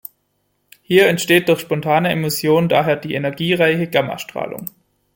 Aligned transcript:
Hier 0.81 1.07
entsteht 1.09 1.47
durch 1.47 1.59
spontane 1.59 2.09
Emission 2.09 2.67
daher 2.67 2.95
die 2.95 3.13
energiereiche 3.13 3.87
Gammastrahlung. 3.87 4.65